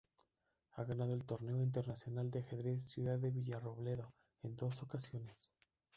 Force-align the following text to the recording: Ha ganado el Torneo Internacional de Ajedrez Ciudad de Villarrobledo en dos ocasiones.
Ha 0.77 0.83
ganado 0.83 1.13
el 1.13 1.25
Torneo 1.25 1.61
Internacional 1.61 2.31
de 2.31 2.39
Ajedrez 2.39 2.87
Ciudad 2.87 3.19
de 3.19 3.29
Villarrobledo 3.29 4.15
en 4.41 4.55
dos 4.55 4.81
ocasiones. 4.81 5.51